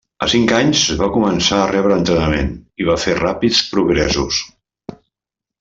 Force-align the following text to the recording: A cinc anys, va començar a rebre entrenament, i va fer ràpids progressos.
A 0.25 0.27
cinc 0.33 0.51
anys, 0.59 0.85
va 1.01 1.09
començar 1.17 1.59
a 1.59 1.67
rebre 1.73 1.99
entrenament, 2.01 2.49
i 2.85 2.89
va 2.89 2.97
fer 3.05 3.15
ràpids 3.21 3.63
progressos. 3.75 4.45